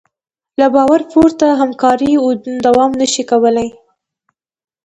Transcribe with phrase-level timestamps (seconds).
[0.59, 2.11] له باور پرته همکاري
[2.65, 3.69] دوام نهشي کولی.